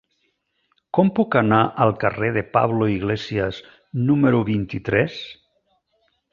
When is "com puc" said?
0.97-1.37